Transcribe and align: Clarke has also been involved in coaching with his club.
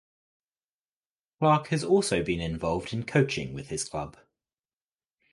Clarke 1.37 1.67
has 1.67 1.83
also 1.83 2.23
been 2.23 2.41
involved 2.41 2.91
in 2.91 3.05
coaching 3.05 3.53
with 3.53 3.67
his 3.69 3.87
club. 3.87 4.17